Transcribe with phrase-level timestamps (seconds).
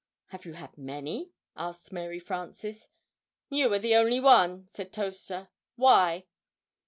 [0.29, 2.87] "Have you had many?" asked Mary Frances.
[3.49, 5.49] "You are the only one," said Toaster.
[5.75, 6.25] "Why?"